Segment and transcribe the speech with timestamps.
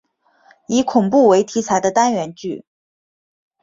[0.67, 2.65] 以恐怖为题材的单元剧。